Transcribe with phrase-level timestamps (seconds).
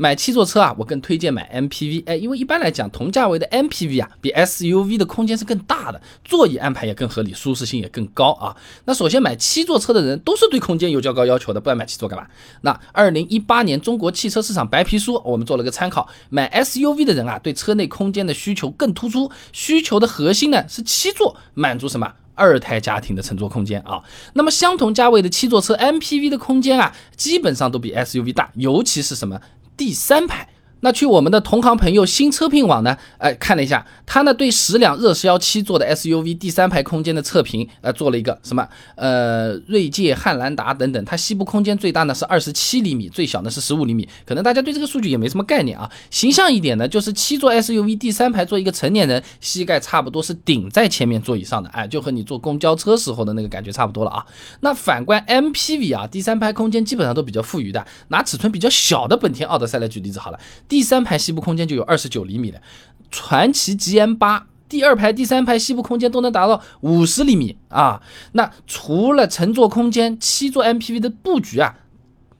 [0.00, 8.56] 买七座车啊，我更推荐买 MPV，哎，因为一般来讲，同价位的 MPV 啊，比 SUV 的空间是更大的，座椅安排也更合理，舒适性也更高啊。
[8.86, 12.26] 那首先买七座车的人都是对空间有较高要求的，不然买七座干嘛？
[12.62, 22.10] 那二零一八年中国汽车市场白皮书我们做了个参考，买 SUV 的人啊，对车内空间的需求更突出，需求的核心呢是七座，满足什么？
[22.36, 29.38] 二胎家庭的乘坐空间啊，那么相同价位的七座车 MPV 的空间啊，基本上都比 SUV 大，尤其是什么
[29.80, 30.49] 第三排。
[30.80, 32.96] 那去我们的同行朋友新车评网呢？
[33.18, 38.66] 哎，看了一下，他呢对十辆热销七座的 SUV 第三排空间的测评，呃，做了一个什么？
[38.96, 44.08] 呃，锐界、汉兰达等等，它膝部空间最大呢是二十七厘米，最小呢是十五厘米。
[44.24, 45.90] 可能大家对这个数据也没什么概念啊。
[46.10, 54.24] 形象一点呢，就是七座 SUV 第三排坐一个成年人，膝盖差不多是顶在前面座椅上的，哎，就和你坐公交车时候的那个感觉差不多了啊。
[54.60, 57.86] 那反观 MPV 啊，第三排空间基本上都比较富裕的。
[58.08, 60.40] 拿尺寸比较小的本田奥德赛来举例子好了。
[60.70, 62.62] 第三排膝部空间就有二十九厘米的，
[63.10, 68.00] 传祺 GM 八第二排、第三排膝部空间都能达到五十厘米啊！
[68.32, 71.74] 那除了乘坐空间，七座 MPV 的布局啊，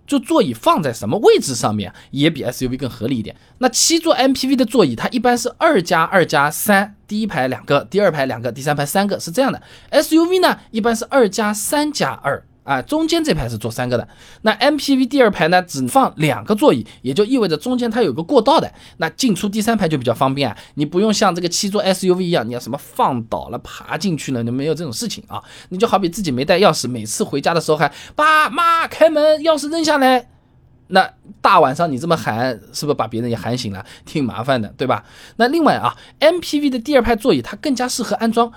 [0.06, 3.34] 就座椅放在什么位置上面也比 SUV 更合理一点。
[3.58, 9.60] 那七座 MPV 的座椅它一般是二加二加三，第一排两个，第二排两个，第三排三个，是这样的。
[9.90, 12.46] SUV 呢一般是二加三加二。
[12.62, 14.06] 啊，中间这排是坐三个的，
[14.42, 30.28] 那 MPV 第二排呢只放两个座椅，也就意味着中间它有个过道的，那进出第三排就比较方便啊，你不用像这个七座 SUV 一样，你要什么放倒了爬进去了，你没有这种事情啊，你就好比自己没带钥匙，每次回家的时候还爸妈开门，钥匙扔下来，
[30.88, 35.04] 那大晚上你这么喊，是不是把别人也喊醒了，挺麻烦的，对吧？
[35.36, 38.52] 那另外啊，MPV 的第二排座椅它更加适合安装。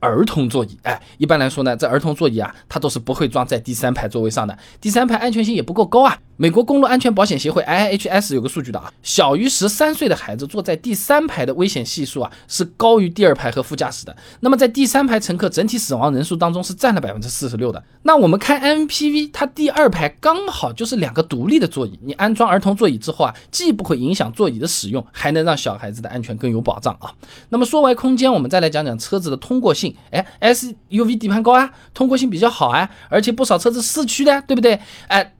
[0.00, 6.18] 儿童座椅，哎，一般来说呢，这儿童座椅啊，它都是不会装在第三排座位上的，第三排安全性也不够高啊。
[6.40, 14.16] 美国公路安全保险协会 IIHS 有个数据的啊，小于十三岁的孩子坐在第三排的危险系数啊是高于第二排和副驾驶的。
[14.38, 17.82] 那么在第三排乘客整体死亡人数当中是占了百分之四十六的。
[18.02, 27.10] 那我们看 MPV，它第二排刚好就是两个独立的座椅，你安装儿童座椅之后啊，既不会影响座椅的使用，还能让小孩子的安全更有保障啊。
[27.48, 29.87] 那么说完空间，我们再来讲讲车子的通过性。
[30.10, 34.80] 哎，SUV 底盘高啊，通过性比较好啊，而且不少车子四驱的，对不对？
[35.08, 35.32] 哎。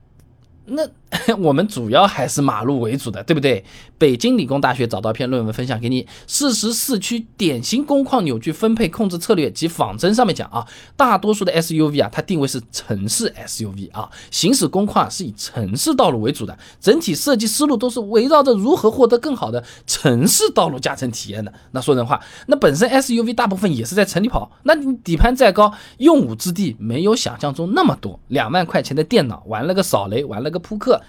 [0.71, 0.87] 那
[1.37, 3.63] 我们主要还是马路为主的，对不对？
[3.97, 10.65] 北京理工大学找到篇论文分享给你，事实四驱典型工况扭矩分配控制策略及仿真上面讲啊，
[10.95, 21.51] 大多数的 SUV 啊，它定位是城市 SUV 啊，行驶工况是以城市道路为主的，整体设计思路都是围绕着如何获得更好的城市道路驾乘体验的。
[21.71, 28.19] 那说人话，那本身 SUV 大部分也是在城里跑，那你底盘再高，用武之地没有想象中那么多。
[28.27, 30.58] 两万块钱的电脑玩了个扫雷，玩了个。
[30.59, 31.01] 扑克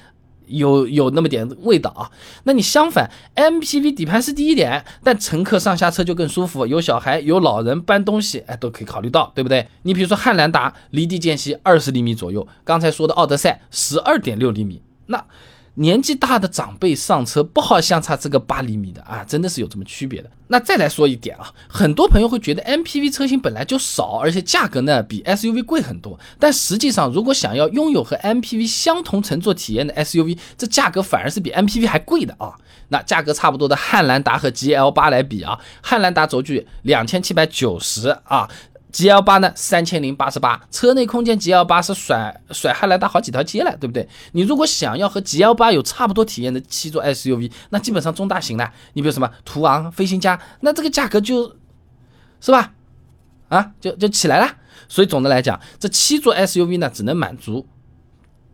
[0.47, 2.11] 有有那么点味道啊，
[2.45, 9.69] 那你相反，MPV 底盘是低一点，但乘客上下车就更舒服，有小孩有老人搬东西，哎，都可以考虑到，对不对？
[9.83, 15.25] 你比如说汉兰达离地间隙二十厘米左右，刚才说的奥德赛十二点六厘米，那。
[15.81, 20.31] 年纪大的长辈上车不好相差这个八厘米的啊，真的是有这么区别的。
[20.49, 26.21] 那再来说一点啊，很多朋友会觉得 MPV 车型本来就少，而且价格呢比 SUV 贵很多。
[26.39, 32.53] 但实际上，如果想要拥有和 MPV 相同乘坐体验的 SUV，这价格反而是比 MPV 还贵的啊。
[32.89, 38.51] 那价格差不多的汉兰达和 GL 八来比啊，汉兰达轴距两千七百九十啊。
[38.93, 44.09] G L 八呢，三千零八十八，车内空间 G L 八是甩甩汉兰达好几条街了，对不对？
[44.33, 51.57] 你如果想要和 G L 八有差不多体验的七座 S U V，那基本上中大型的，你比如什么途昂、飞行家，那这个价格就，
[52.41, 52.73] 是吧？
[53.49, 54.57] 啊，就就起来了。
[54.89, 57.67] 所以总的来讲，这七座 S U V 呢，只能满足。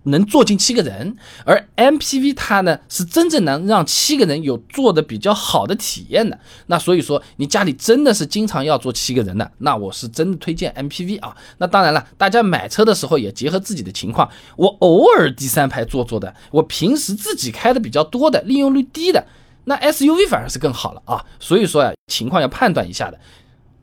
[0.06, 6.38] 能坐进七个人，而 MPV 它呢是真正能让七个人有坐的比较好的体验的。
[6.66, 11.36] 那所以说，你家里真的是经常要坐七个人的，那我是真的推荐 MPV 啊。
[11.58, 14.28] 那当然了，大家买车的时候也结合自己的情况。
[14.56, 19.26] 我偶尔第三排坐坐的，我平时自己开的比较多的，利用率低的，
[19.64, 21.24] 那 SUV 反而是更好了啊。
[21.40, 23.18] 所以说呀，情况要判断一下的。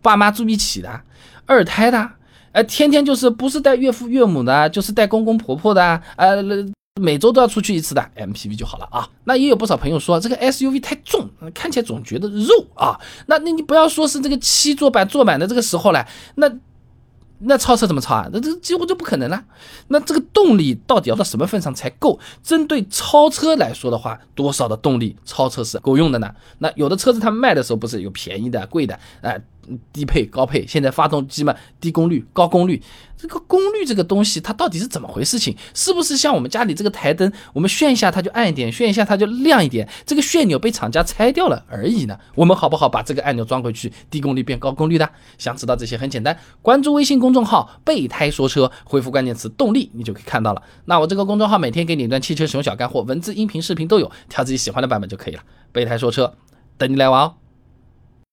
[0.01, 1.01] 爸妈住一起的，
[1.45, 2.11] 二胎的。
[2.53, 6.35] 哎，天天就是不是带岳父岳母的，就是带公公婆婆的，呃，
[7.01, 9.09] 每周都要出去一次的 MPV 就好了啊。
[9.23, 12.99] 那也有不少朋友说这个 SUV 太重，看起来总觉得肉啊。
[13.25, 16.47] 那那你不要说是这个七座版坐满的这个时候了，那
[17.39, 18.29] 那超车怎么超啊？
[18.31, 19.43] 那这几乎就不可能了。
[19.87, 22.19] 那这个动力到底要到什么份上才够？
[22.43, 26.31] 针对超车来说的话，多少的动力超车是够用的呢？
[26.59, 29.41] 那有的车子它卖的时候不是有便宜的、贵的，哎。
[29.91, 32.81] 低配、高配，现在发动机嘛，低功率、高功率。
[33.15, 35.39] 这个功率这个东西，它到底是怎么回事？
[35.39, 39.87] 情是不是像我们家里这个台灯，我们炫一下它就暗一点，炫一下它就亮一点？
[40.05, 42.19] 这个旋钮被厂家拆掉了而已呢？
[42.35, 45.09] 我们好不好把这个按钮装回去，低功率变高功率的？
[45.37, 50.61] 想知道这些很简单，关注微信公众号“备胎说车”，回复关键词“动力”，你就可以看到了。
[50.85, 55.41] 那我这个公众号每天给你一段汽车使用小干货，文字、音频、视频都有，挑自己喜欢的版本就可以了。
[55.71, 56.35] 备胎说车，
[56.77, 57.35] 等你来玩哦。